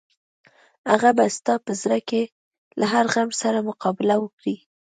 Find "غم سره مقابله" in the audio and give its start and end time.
3.13-4.15